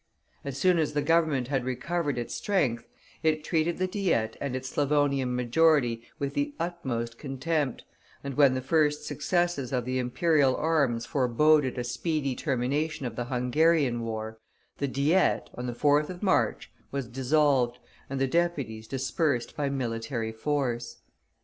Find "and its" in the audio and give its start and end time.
4.41-4.67